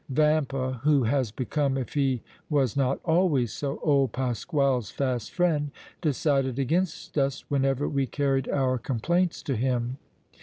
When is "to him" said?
9.43-9.99